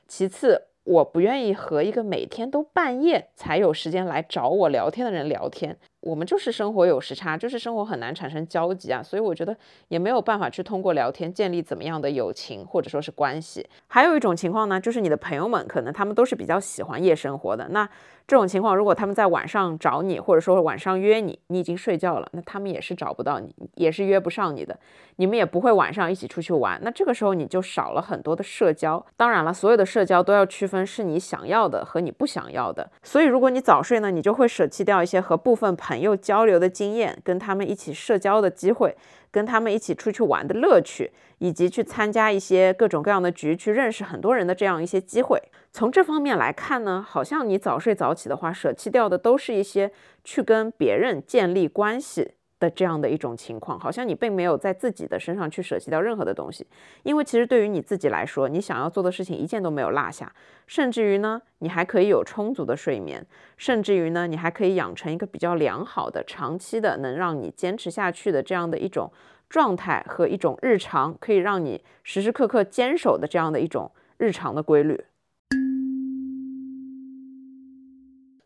[0.08, 5.76] 其次，我不愿意和一个每天都半夜才有时间来找我聊天的人聊天。
[6.01, 9.55] 我们就是生活有时差，就是生活很难产生交集啊，所以我觉得
[9.87, 13.67] 也没有办法去通过聊天建立怎么样的友情或者说是关系。
[13.87, 17.87] 还有一种情况呢，就是你的朋友们可能他们都是比较喜欢夜生活的，那
[18.27, 24.79] 这种情况如果他们在晚上找你，或者说晚上约你，你已经睡觉了，那他们也是找不到你，也是约不上你的，
[25.17, 29.05] 你们也不会晚上一起出去玩，那这个时候你就少了很多的社交。
[29.17, 38.95] 当然了，所有的社交都要区分是你想要的和你不想要的，所以如果你早睡呢，你就会舍弃掉一些和部分朋友交流的经验，跟他们一起社交的机会，
[39.29, 45.41] 跟他们一起出去玩的乐趣，以及去参加一些各种各样的局，去认识很多人的这样一些机会。
[45.71, 49.91] 从这方面来看呢，好像你早睡早起的话，舍弃掉的都是一些
[50.23, 52.34] 去跟别人建立关系。
[52.62, 56.67] 的这样的一种情况，好像你并没有在自己的身上去舍弃掉任何的东西，
[57.01, 60.31] 因为其实对于你自己来说，你想要做的事情一件都没有落下，
[60.67, 63.25] 甚至于呢，你还可以有充足的睡眠，
[63.57, 69.12] 甚至于呢，你还可以养成一个比较良好的、长期的能让你坚持下去的这样的一种
[69.49, 75.03] 状态和一种日常，可以让你时时刻刻坚守的这样的一种日常的规律。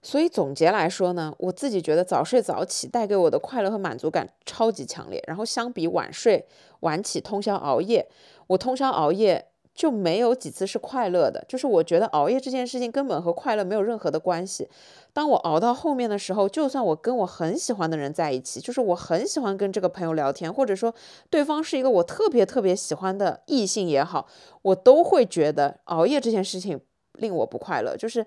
[0.05, 5.19] 所以总结来说呢，我自己觉得早睡早起带给我的快乐和满足感超级强烈。
[5.25, 6.45] 然后相比晚睡
[6.81, 8.07] 晚起、通宵熬夜，
[8.45, 11.43] 我通宵熬夜就没有几次是快乐的。
[11.49, 14.69] 就是我觉得熬夜这件事情根本和快乐没有任何的关系。
[15.11, 20.93] 当我熬到后面的时候，就算我跟我很喜欢的人在一起，就是我很喜欢跟这个朋友聊天，或者说
[21.31, 24.27] 对方是一个我特别特别喜欢的异性也好，
[24.61, 26.79] 我都会觉得熬夜这件事情
[27.13, 27.97] 令我不快乐。
[27.97, 28.23] 就是。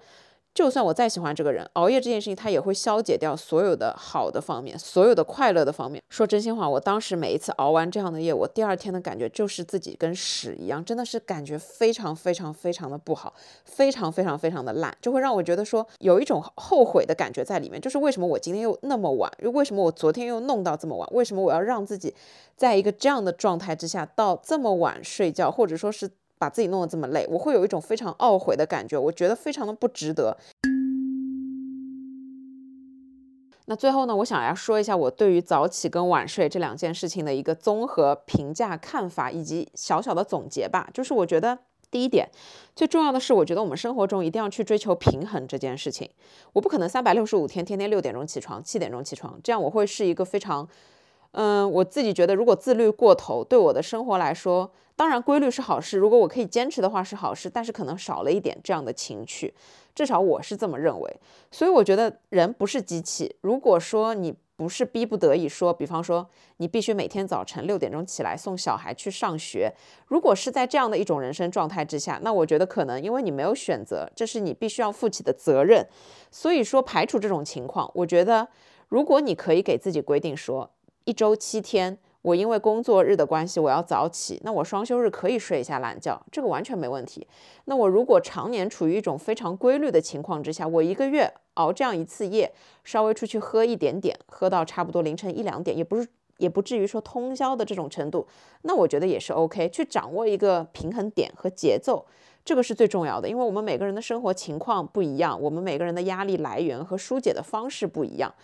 [0.59, 6.03] 就算我再喜欢这个人，熬夜这件事情，他也会消解掉所有的好的方面，所有的快乐的方面。
[6.11, 13.33] 说真心话，我当时每一次熬完这样的夜，我第二天的感觉就是自己跟屎一样，真的是感觉非常非常非常的不好，
[13.65, 17.81] 非常非常非常的烂，就会让我觉得说有一种后悔的感觉在里面。
[17.81, 19.33] 就是为什么我今天又那么晚？
[19.39, 21.09] 又为什么我昨天又弄到这么晚？
[21.13, 22.13] 为什么我要让自己
[22.57, 26.11] 在一个这样的状态之下到这么晚睡觉，或者说是？
[26.39, 30.37] 把自己弄得这么累，我会有一种非常懊悔的感觉，我觉得非常的不值得。
[33.67, 40.89] 那最后呢，我想要说一下我对于早起跟晚睡这两件事情的一个综合评价看法，以及小小的总结吧。
[40.95, 41.59] 就是我觉得
[41.91, 42.31] 第一点，
[42.75, 46.09] 最重要的是，我觉得我们生活中一定要去追求平衡这件事情。
[46.55, 50.67] 我不可能三百六十五天天天六点钟起床，七点钟起床，这样我会是一个非常。
[51.33, 55.97] 嗯，我自己觉得，如果自律过头，对我的生活来说，当然规律是好事。
[55.97, 59.55] 如果我可以坚持的话是好事，但是可能少了一点这样的情趣，
[59.95, 61.17] 至少我是这么认为。
[61.53, 63.37] 所以我觉得人不是机器。
[63.43, 69.73] 如果说你不是逼不得已说，比方说你必须每天早晨六点钟起来送小孩去上学，
[70.09, 75.87] 如果是在这样的一种人生状态之下，那我觉得可能因为你没有选择，这是你必须要负起的责任。
[76.33, 78.49] 所以说排除这种情况，我觉得
[78.89, 80.69] 如果你可以给自己规定说。
[81.05, 81.97] 一周七天，
[82.29, 87.27] 我因为工作日的关系，我要早起，那我双休日可以睡一下懒觉，这个完全没问题。
[87.65, 92.53] 那我如果常年处于一种非常规律的情况之下，我一个月熬这样一次夜，
[92.85, 98.27] 稍微出去喝一点点，喝到差不多凌晨一两点，也不是也不至于说通宵的这种程度，
[98.63, 99.67] 那我觉得也是 OK。
[99.71, 102.05] 去掌握一个平衡点和节奏，
[102.45, 108.35] 这个是最重要的，因为我们每个人的生活情况不一样，我们每个人的压力来源和疏解的方式不一样。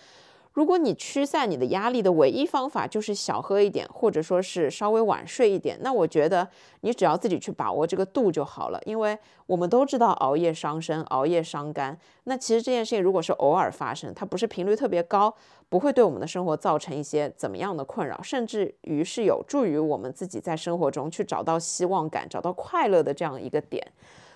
[0.54, 6.48] 如果你驱散你的压力的唯一方法就是小喝一点，或者说是稍微晚睡一点，那我觉得
[6.82, 8.80] 你只要自己去把握这个度就好了。
[8.86, 11.98] 因为我们都知道熬夜伤身，熬夜伤肝。
[12.22, 15.34] 那其实这件事情如果是偶尔发生，它不是频率特别高，
[15.68, 23.84] 不会对我们的生活造成一些怎么样的困扰，甚至于是有助于我们自己在生活中去找到希望感、找到快乐的这样一个点。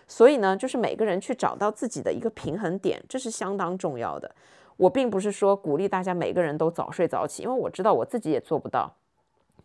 [0.08, 4.34] 所以呢，就是每个人去找到自己的一个平衡点，这是相当重要的。
[4.78, 8.94] 我并不是说鼓励大家每个人都早睡早起，因为我知道我自己也做不到。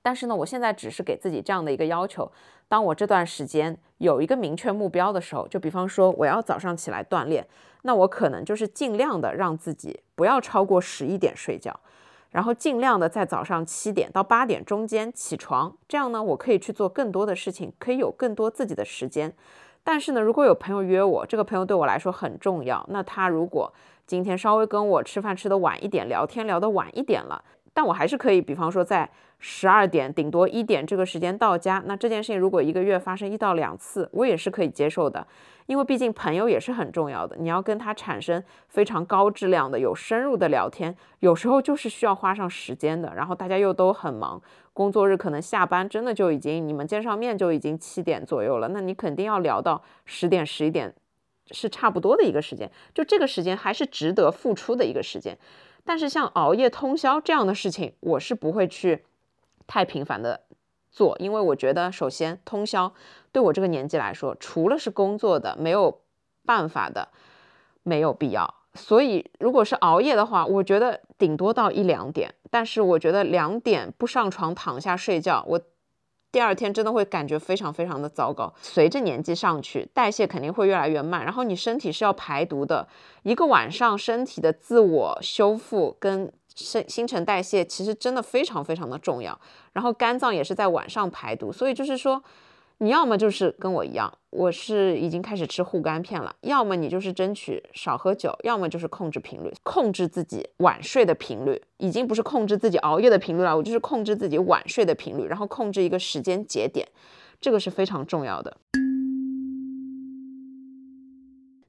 [0.02, 2.30] 但是呢，我现在只是给自己这样的一个要求：
[2.67, 7.47] 当我这段时间有一个明确目标的时候，就比方说我要早上起来锻炼，
[7.84, 11.80] 那我可能就是尽量的让自己不要超过十一点睡觉，
[12.32, 19.34] 然后尽量的在早上七点到八点中间起床，这样呢，我可以去做更多的事情，可以有更多自己的时间。
[19.83, 23.71] 但是呢，如果有朋友约我，这个朋友对我来说很重要，那他如果
[24.07, 27.43] 今天稍微跟我吃饭吃的晚一点，聊天聊得晚一点了，
[27.73, 31.83] 但我还是可以，比方说在十二点顶多一点这个时间到家。
[31.85, 35.25] 那这件事情如果一个月发生一到两次，我也是可以接受的，
[35.65, 37.35] 因为毕竟朋友也是很重要的。
[37.37, 43.13] 你要跟他产生非常高质量的、有深入的聊天，有时候就是需要花上时间的。
[43.13, 44.41] 然后大家又都很忙，
[44.73, 50.93] 工作日可能下班真的就已经你们见上面就已经七点左右了，那你肯定要聊到十点十一点。
[51.51, 55.38] 是差不多的一个时间，就这个时间还是值得付出的一个时间。
[55.83, 59.03] 但是像熬夜通宵这样的事情，我是不会去
[59.67, 60.45] 太频繁的
[60.89, 62.93] 做，因为我觉得首先通宵
[63.33, 65.99] 对我这个年纪来说，除了是工作的没有
[66.45, 67.09] 办法的，
[67.83, 68.62] 没有必要。
[68.75, 75.62] 所以如果是熬夜的话，我觉得顶多到一两点，但是我觉得两点不上床躺下睡觉，我。
[76.31, 78.51] 第二天真的会感觉非常非常的糟糕。
[78.59, 82.88] 随着年纪上去，代谢肯定会越来越慢，然后你身体是要排毒的，
[83.21, 89.39] 一个晚上身体的自我修复跟新新陈代谢其实真的非常非常的重要。
[89.73, 92.23] 然后肝脏也是在晚上排毒，所以就是说。
[92.79, 106.86] 你要么就是跟我一样，我是已经开始吃护肝片了；要么你就是争取少喝酒；要么就是控制频率，控制自己晚睡的频率，已经不是控制自己熬夜的频率了，我就是控制自己晚睡的频率，然后控制一个时间节点，
[107.39, 108.57] 这个是非常重要的。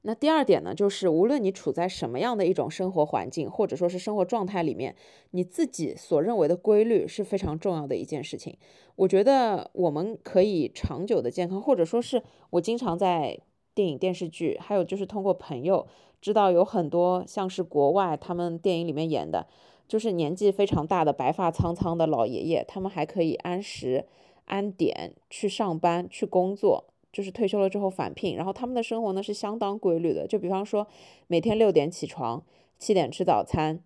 [0.07, 4.95] 那第二点呢，就是无论你处在什么样的一种生活环境，或者说是生活状态里面，
[5.31, 8.55] 你自己所认为的规律是非常重要的一件事情。
[8.95, 13.39] 我觉得我们可以长久的健康，或者说是我经常在
[13.73, 15.87] 电影、电视剧，还有就是通过朋友
[16.21, 19.47] 知道有很多像是国外他们电影里面演的，
[19.87, 24.05] 就是年纪非常大的白发苍苍的老爷爷，他们还可以按时
[24.45, 26.85] 按点去上班去工作。
[27.15, 30.27] 就是退休了之后返聘，然后他们的生活呢是相当规律的。
[30.27, 30.85] 就比方说，
[31.27, 32.43] 每天六点起床，
[32.77, 33.79] 七点吃早餐，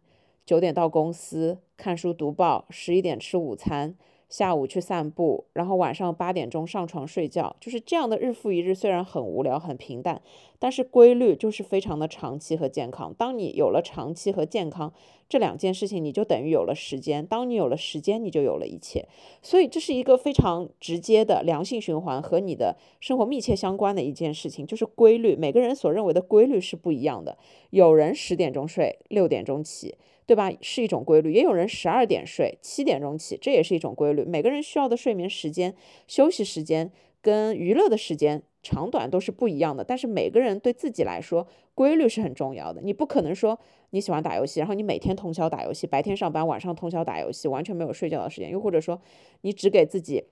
[0.47, 3.95] 九点到公司看书读报，十一点吃午餐。
[4.29, 8.75] 下午去散步，然后晚上八点钟上床睡觉，就是这样的日复一日。
[8.75, 10.21] 虽然很无聊、很平淡，
[10.59, 13.13] 但是规律就是非常的长期和健康。
[13.17, 14.93] 当你有了长期和健康
[15.27, 17.25] 这两件事情，你就等于有了时间。
[17.25, 19.07] 当你有了时间，你就有了一切。
[19.41, 25.35] 所以这是一个非常直接的良性循环，和你的生活密切相关的一件事情，就是规律。
[25.35, 27.35] 每个人所认为的规律是不一样的。
[27.71, 29.95] 有人十点钟睡，六点钟起。
[30.29, 30.53] 对吧？
[30.61, 34.23] 是一种规律，也有人十二点睡，七点钟起，这也是一种规律。
[34.23, 35.73] 每个人需要的睡眠时间、
[36.05, 39.83] 休息时间跟娱乐的时间长短都是不一样的。
[39.83, 42.79] 但是每个人对自己来说，规律是很重要的。
[42.79, 48.51] 你不可能说你喜欢打游戏，然后你每天通宵打游戏，白天上班，晚上通宵打游戏，完全没有睡觉的时间。
[48.51, 49.01] 又或者说，
[49.41, 50.25] 你只给自己。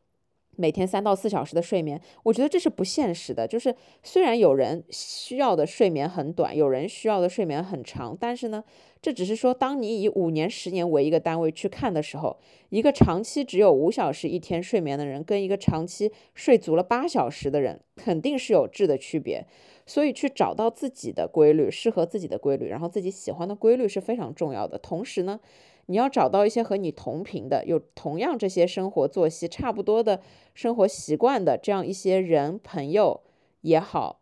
[0.58, 3.48] 每天三到四小时的睡眠，我觉得这是不现实的。
[3.48, 8.64] 就是虽然有人需要的睡眠很短，有人需要的睡眠很长，但是呢，
[9.02, 12.38] 这只是说，当你以五年、十年为一个单位去看的时候，
[12.70, 19.46] 一个长期只有五小时一天睡眠的人，跟一个长期睡足了八小时的人，肯定是有质的区别。
[19.90, 24.78] 所以去找到自己的规律，适合自己的规律，然后自己喜欢的规律是非常重要的。
[24.78, 25.40] 同时呢，
[25.88, 30.22] 你要找到一些和你同频的，有同样这些生活作息差不多的
[30.54, 33.24] 生活习惯的这样一些人、朋友
[33.62, 34.22] 也好，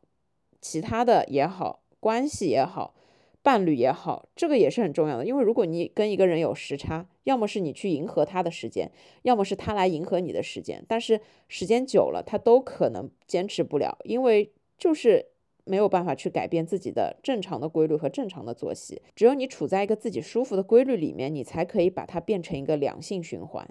[0.61, 2.95] 其他的也好，关系也好，
[3.41, 5.25] 伴侣也好，这个也是很重要的。
[5.25, 8.91] 因为如果你跟一个人有时差，要么是你去迎合他的时间，
[9.23, 15.27] 要么是他来迎合你的时间，但是时间久了，他都可能坚持不了，因为就是。
[15.65, 23.67] 没有办法去改变自己的正常的规律和正常的作息，只有你处在一个自己舒服的规律里面，你才可以把它变成一个良性循环。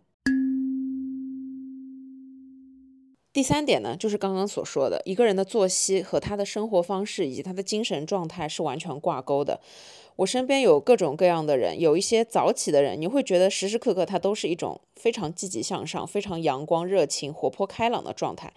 [3.33, 9.61] 第三点呢，就是刚刚所说的，一个人的作息和他的生活方式以及他的精神状态是完全挂钩的。
[10.16, 18.53] 我身边有各种各样的人，有一些早起的人，你会觉得时时刻刻他都是一种非常积极向上、非常阳光、热情、活泼开朗的状态。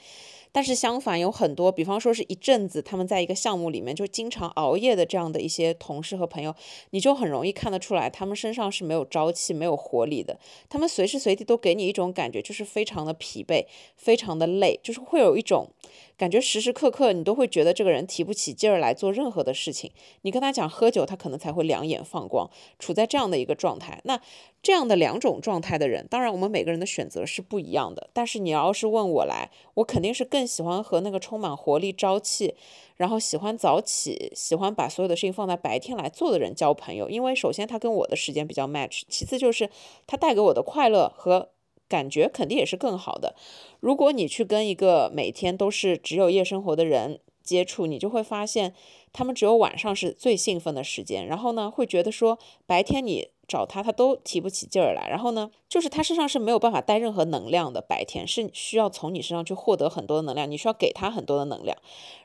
[0.52, 6.56] 但是相反，有很多，比方说是一阵子他们在一个项目里面就经常熬夜的这样的一些同事和朋友，
[6.91, 10.39] 你就很容易看得出来，他们身上是没有朝气、没有活力的。
[10.70, 13.65] 他们随时随地都给你一种感觉，就是非常的疲惫、
[13.98, 15.67] 非常的累，就是会有一种。
[16.17, 19.91] 感觉时时刻刻你都会觉得这个人提不起劲儿来做任何的事情。
[20.23, 22.49] 你跟他讲喝酒，他可能才会两眼放光，
[22.80, 24.01] 处在这样的一个状态。
[24.03, 24.19] 那
[24.63, 28.10] 这样的两种状态的人，当然我们每个人的选择是不一样的。
[28.13, 32.56] 但是你要是问我来，我肯定是更喜欢和那个充满活力、朝气，
[32.95, 37.08] 然后喜欢早起、喜欢把所有的事情放在白天来做的人交朋友。
[37.08, 39.69] 因为首先他跟我的时间比较 match，其次就是
[40.08, 41.49] 他带给我的快乐和。
[41.88, 43.36] 感觉肯定也是更好的。
[43.80, 48.73] 如果你去跟一个每天都是只有夜生活的人接触，你就会发现
[49.13, 51.25] 他们只有晚上是最兴奋的时间。
[51.25, 55.08] 然后呢，会觉得说白天你找他，他都提不起劲儿来。
[55.10, 57.81] 然后呢，就是他身上是没有办法带任何能量的。
[57.81, 61.77] 白天是需要从你身上去获得很多的能量，你需要给他很多的能量。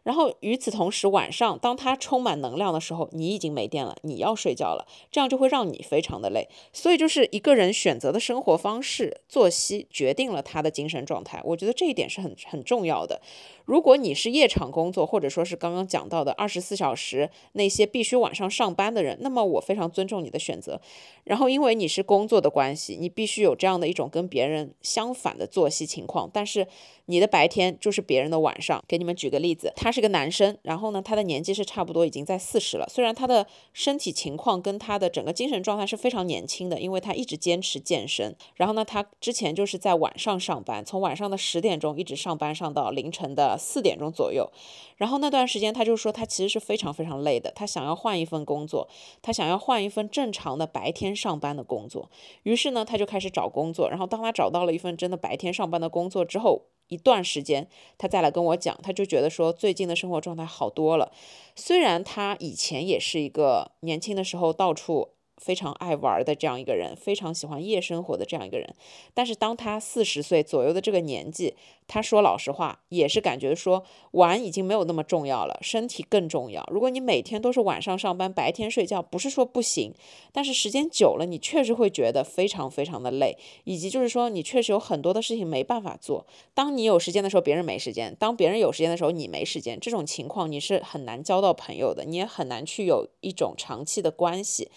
[0.03, 6.49] 然后与此同时，晚上当他充满能量的时候，你已经没电了，你要睡觉了，这样就会让你非常的累。
[6.73, 11.41] 所以就是一个人选择的生活方式、作息决定了他的精神状态。
[11.45, 13.21] 我觉得这一点是很很重要的。
[13.65, 20.81] 如果你是夜场工作，或者说是刚刚讲到的二十四小时那些必须晚上上班的人，那么我非常尊重你的选择。
[21.25, 26.29] 然后，因为你是工作的关系，你必须有这样的一种跟别人相反的作息情况。
[26.33, 26.67] 但是，
[27.07, 28.83] 你的白天就是别人的晚上。
[28.89, 32.87] 给你们举个例子，他是个男生，然后呢，他的年纪是差不多已经在四十了。
[32.91, 38.35] 虽然他的身体情况跟他的整个精神状态是非常年轻的，因为他一直坚持健身。
[38.57, 44.51] 然后呢，他之前就是在晚上上班，从晚上的十点钟一直上班上到凌晨的四点钟左右。
[44.97, 48.89] 然后那段时间，他就说他其实是非常非常累的，他想要换一份工作，
[49.21, 52.09] 他想要换一份正常的白天上班的工作。
[52.45, 53.89] 于是呢，他就开始找工作。
[53.91, 61.11] 然后当他找到了一份真的白天上班的工作之后，一段时间，他再来跟我讲，他就觉得说最近的生活状态好多了。
[61.57, 65.09] 虽然他以前也是一个年轻的时候到处。
[65.39, 68.75] 非常爱玩的这样一个人，非常喜欢夜生活的这样一个人，
[69.15, 71.55] 但是当他四十岁左右的这个年纪，
[71.89, 76.67] 他说老实话，也是感觉说玩已经没有那么重要了，身体更重要。
[76.71, 79.93] 如果你每天都是晚上上班，白天睡觉，不是说不行，
[80.33, 86.27] 但是时间久了，你确实会觉得非常非常的累，以及就是说你确实有很多的事情没办法做。
[86.55, 89.79] 当你有时间的时候，别人没时间；当别人有时间的时候，你没时间。
[89.81, 94.71] 这种情况你是很难交到朋友的，你也很难去有一种长期的关系。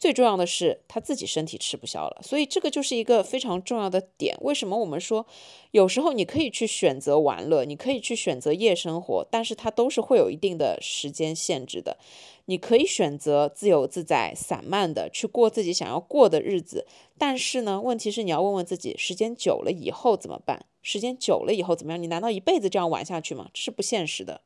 [0.00, 4.34] 最重要的是他自己身体吃不消了，所以这个就是一个非常重要的点。
[4.40, 5.26] 为什么我们说
[5.72, 11.98] 有时候你可以去选择玩乐，你可以去选择夜生活，但是它都是会有一定的时间限制的。
[12.46, 16.86] 你可以选择自由自在、散漫的去过自己想要过的日子，
[17.18, 20.64] 但是呢，问题是你要问问自己，时间久了以后怎么办？
[20.82, 22.02] 时间久了以后怎么样？
[22.02, 23.50] 你难道一辈子这样玩下去吗？
[23.52, 24.40] 这是不现实的。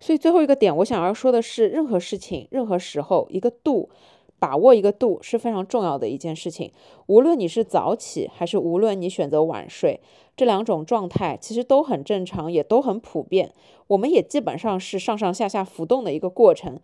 [0.00, 3.90] 所以最后一个点，我想要说的是，任何事情、任何时候，一个度，
[4.38, 6.72] 把握一个度是非常重要的一件事情。
[7.06, 10.00] 无论你是早起，还是无论你选择晚睡，
[10.34, 13.52] 这两种状态其实都很正常，也都很普遍。
[13.88, 16.80] 我们也基本上是上上下下浮动的一个过程。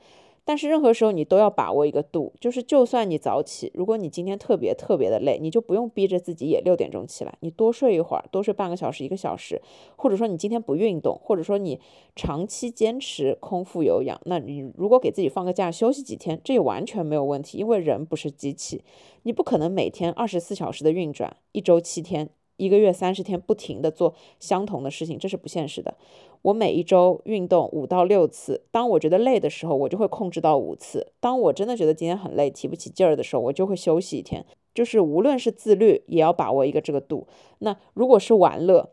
[0.47, 9.61] 但是任何时候你都要把握一个度，就是就算你早起，如果你今天特别特别的累，你就不用逼着自己也六点钟起来，你多睡一会儿，多睡半个小时、一个小时，
[9.97, 11.81] 或者说你今天不运动，或者说你
[12.15, 18.85] 长期坚持空腹有氧，那你如果给自己放个假休息几天，这也完全没有问题，因为人不是机器，
[19.25, 22.31] 你不可能每天二十四小时的运转，一周七天。
[22.57, 25.95] 一个月三十天不停的做相同的事情，这是不现实的。
[26.43, 31.13] 我每一周运动五到六次，当我觉得累的时候，我就会控制到五次。
[31.21, 34.45] 当我真的觉得今天很累，提不起劲儿的时候，我就会休息一天。
[34.75, 37.27] 就是无论是自律，也要把握一个这个度。
[37.59, 38.91] 那如果是玩乐、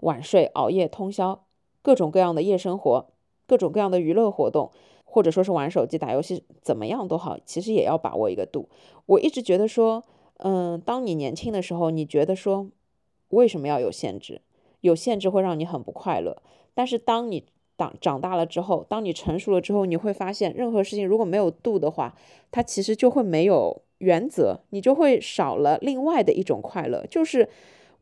[0.00, 1.44] 晚睡、熬夜、通宵，
[1.82, 3.06] 各种各样的夜生活，
[3.46, 4.70] 各种各样的娱乐活动，
[5.04, 8.68] 或者说是玩手机、打游戏，怎么样都好，其实也要把握一个度。
[9.06, 10.02] 我一直觉得说。
[10.44, 12.68] 嗯，当你年轻的时候，你觉得说
[13.28, 14.40] 为什么要有限制？
[14.80, 16.42] 有限制会让你很不快乐。
[16.74, 17.44] 但是当你
[17.78, 22.16] 长长大了之后，当你成熟了之后，你会发现，任何事情如果没有度的话，
[22.50, 27.48] 它其实就会没有原则，你就会少了另外的一种快乐，就是。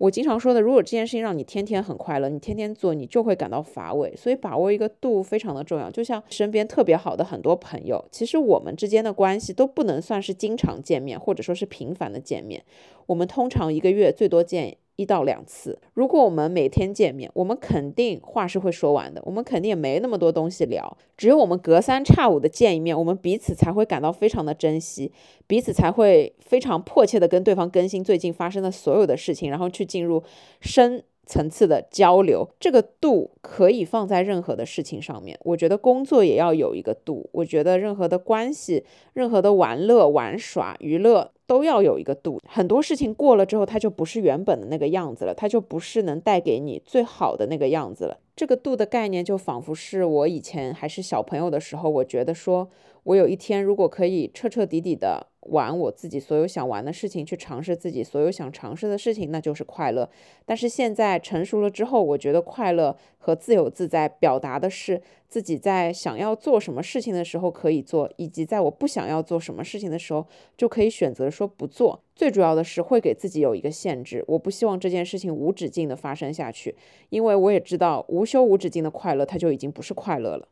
[0.01, 4.11] 我经常说的，如果这件事情让你天天很快乐，你天天做，你就会感到乏味。
[4.17, 5.91] 所以把握一个度非常的重要。
[5.91, 12.65] 就像身边特别好的很多朋友，其实我们之间的关系都不能算是经常见面，或者说是频繁的见面。
[13.05, 14.79] 我们通常一个月最多见。
[15.01, 20.95] 一到两次，如果我们每天见面，我们肯定话是会说完的，我们肯定也没那么多东西聊。
[21.17, 25.11] 只有我们隔三差五的见一面，我们彼此才会感到非常的珍惜，
[25.47, 30.23] 彼此才会非常迫切的跟对方更新最近发生的所有的事情，然后去进入
[30.61, 32.49] 深层次的交流。
[32.59, 41.33] 这个度可以放在任何的事情上面，我觉得工作也要有一个度，我觉得任何的关系、任何的玩乐、玩耍、娱乐。
[41.51, 48.17] 都要有一个度，很多事情过了之后，它就不是原本的那个样子了，它就不是能带给你最好的那个样子了。
[48.37, 52.71] 这个度的概念，就仿佛是我以前还是小朋友的时候，我觉得说，
[53.05, 60.09] 我有一天如果可以彻彻底底的玩我自己所有想玩的事情，去尝试自己所有想尝试的事情，那就是快乐。
[60.45, 65.01] 但是现在成熟了之后，我觉得快乐和自由自在，表达的是。
[65.31, 70.27] 自己在想要做什么事情的时候可以做，以及在我不想要做什么事情的时候
[70.57, 72.03] 就可以选择说不做。
[72.17, 76.75] 最主要的是会给自己有一个限制，我不希望这件事情无止境的发生下去，
[77.11, 80.49] 因为我也知道无休无止境的快乐它就已经不是快乐了。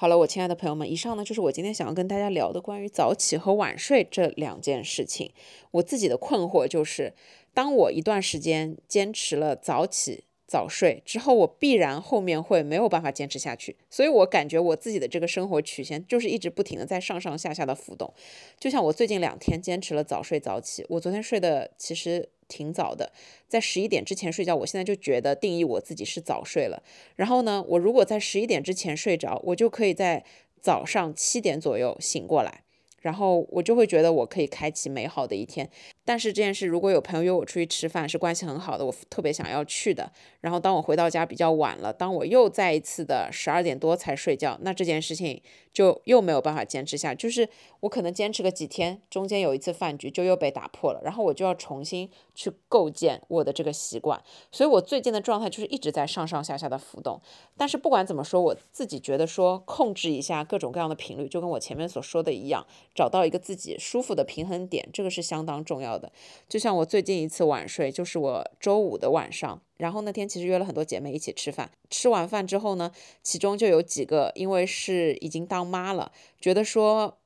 [0.00, 5.32] 好了，我亲爱的朋友们，以上呢就是我今天想要跟大家聊的关于早起和晚睡这两件事情。
[5.72, 7.12] 我自己的困惑就是，
[7.52, 13.76] 当我一段时间坚持了早起早睡之后，我必然后面会没有办法坚持下去。
[13.90, 18.14] 所以我感觉我自己的这个生活曲线就是一直不停的在上上下下的浮动。
[18.56, 22.28] 就像我最近两天坚持了早睡早起，我昨天睡的其实。
[22.48, 23.12] 挺早的，
[23.46, 26.82] 在十一点之前睡觉，我现在就觉得定义我自己是早睡了。
[27.16, 30.24] 然后呢，我如果在十一点之前睡着，我就可以在
[30.60, 32.62] 早上七点左右醒过来，
[33.00, 35.70] 然后我就会觉得我可以开启美好的一天。
[36.04, 40.10] 但是这件事，如果有朋友约我出去吃饭，是关系很好的，我特别想要去的。
[40.40, 45.40] 然后当我回到家比较晚了，当我又再一次的十二点多才睡觉，那这件事情
[45.78, 47.14] 就又没有办法坚持下。
[47.14, 47.48] 就是
[47.78, 54.20] 我可能坚持个几天，中间有一次饭局就又被打破了，然后我就要重新去构建我的这个习惯。
[54.50, 57.20] 所以我最近的状态就是一直在上上下下的浮动。
[57.56, 66.10] 但是不管怎么说，我自己觉得说控制一下各种各样的频率，就跟我前面所说的一样，找到一个自己舒服的平衡点，这个是相当重要的。
[66.48, 77.17] 就像我最近一次晚睡，就是我周五的晚上，然后那天其实约了很多姐妹一起吃饭，吃完饭之后呢，其中就有几个因为是已经当妈了，觉得说。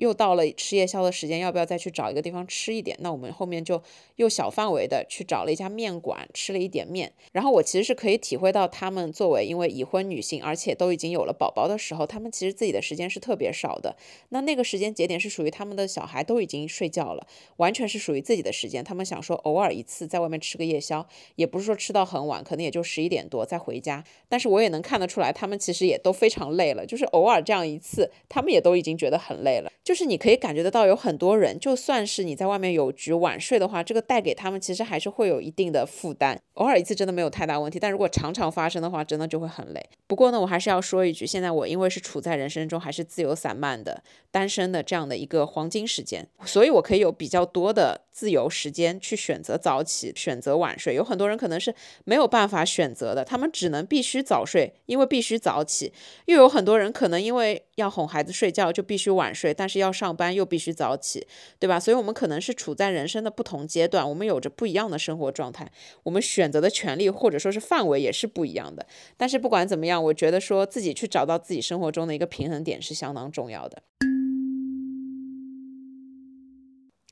[0.00, 2.96] 又到了吃夜宵的时间，要不要再去找一个地方吃一点？
[3.00, 3.80] 那我们后面就
[4.16, 7.12] 又小范围的去找了一家面馆，吃了一点面。
[7.32, 13.94] 然后我其实是可以体会到，他们作为因为已婚女性，而且都已经有了宝宝的时候，他们其实自己的时间是特别少的。
[14.30, 17.26] 那那个时间节点是属于他们的小孩都已经睡觉了，
[17.58, 18.82] 完全是属于自己的时间。
[18.82, 24.02] 他们想说偶尔一次在外面吃个夜宵，也不是说吃到很晚，可能也就十一点多再回家。
[24.30, 29.70] 但是我也能看得出来，他们其实也都非常累了，就是偶尔这样一次，他们也都已经觉得很累了。
[29.90, 36.40] 就是你可以感觉得到，有很多人，就算是你在外面有局晚睡的话，这个带给他们其实还是会有一定的负担。
[36.52, 39.84] 偶尔一次真的没有太大问题，但如果常常发生的话，真的就会很累。
[40.06, 50.94] 不过呢，我还是要说一句，现在我因为是处在人生中还是自由散漫的、单身的这样的一个黄金时间，所以我可以有比较多的自由时间去选择早起、选择晚睡。
[50.94, 55.90] 有很多人可能是没有办法选择的，他们只能必须早睡，因为必须早起；
[56.26, 60.10] 又有很多人可能因为要哄孩子睡觉就必须晚睡，但是要上。
[60.20, 61.26] 班又必须早起，
[61.58, 61.80] 对吧？
[61.80, 65.70] 所以，我们可能是处在人生的不同阶段，我们有着不一样的生活状态，
[66.02, 68.84] 我们选择的权利或者说是范围也是不一样的。
[69.16, 73.80] 但是，不管怎么样，我觉得说自己去找到自己生活中的一个平衡点是相当重要的。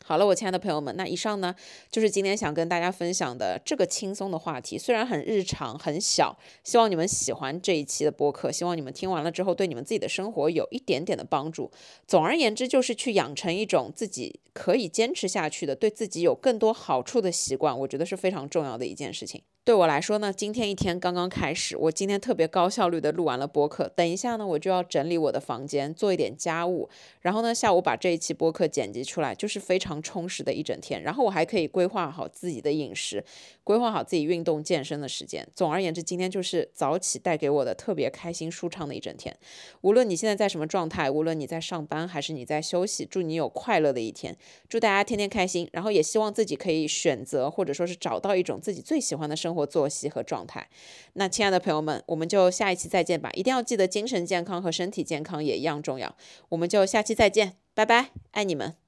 [0.08, 1.54] 好了，我亲爱的朋友们，那以上呢
[1.90, 6.34] 就是今天想跟大家分享的这个轻松的话题，虽然很日常、很小，
[6.64, 11.70] 希望你们喜欢这一期的播客，希望你们听完了之后对你们自己的生活有一点点的帮助。
[12.06, 19.42] 总而言之，就是去养成一种自己可以坚持下去的、对自己有更多好处的习惯，我觉得是非常重要的一件事情。
[19.68, 23.86] 对我来说呢，今天一天刚刚开始，我今天特别高效率的录完了播客。
[23.94, 26.88] 等一下呢，我就要整理我的房间，做一点家务，
[27.20, 31.02] 然后呢，下午把这一期播客剪辑出来，就是非常充实的一整天。
[31.02, 33.22] 然后我还可以规划好自己的饮食，
[33.68, 35.46] 规划好自己运动健身的时间。
[35.54, 39.36] 总而言之，今天就是早起带给我的特别开心舒畅的一整天。
[39.82, 44.34] 无论你现在在什么状态，无论你在上班还是你在休息，祝你有快乐的一天，
[44.68, 45.68] 祝大家天天开心。
[45.72, 49.68] 然后也希望自己可以选择或者说是找到一种自己最喜欢的生活。
[49.68, 50.66] 作息和状态，
[51.12, 53.28] 那亲爱的朋友们，我们就下一期再见吧！
[53.34, 56.16] 一定要记得精神健康和身体健康也一样重要。
[56.48, 58.87] 我们就下期再见，拜拜，爱你们。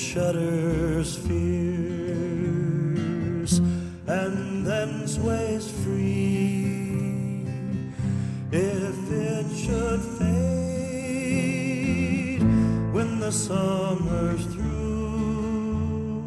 [0.00, 1.60] shudders fears,
[4.06, 7.44] and then sways free.
[8.50, 11.20] If it should fade
[12.92, 16.24] when the summer's through,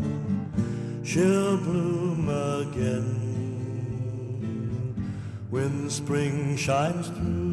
[1.03, 3.21] she'll bloom again
[5.49, 7.52] when spring shines through.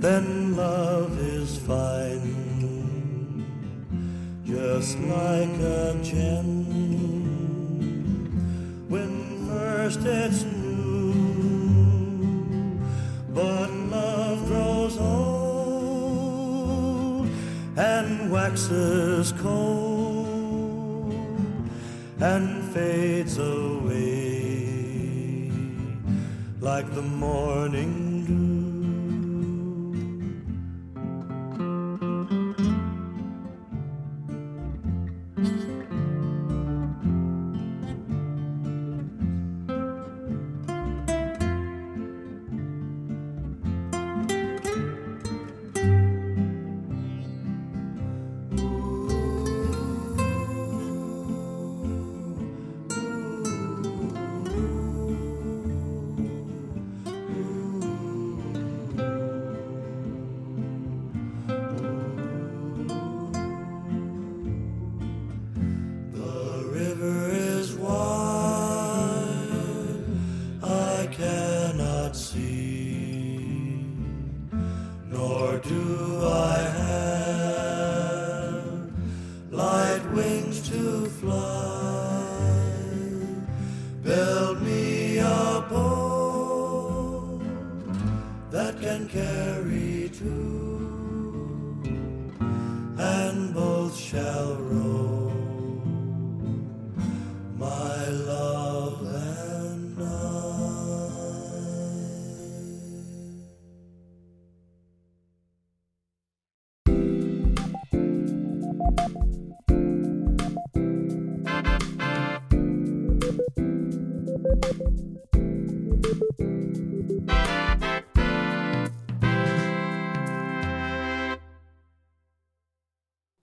[0.00, 0.37] Then